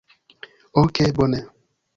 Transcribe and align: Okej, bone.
Okej, 0.83 1.13
bone. 1.21 1.45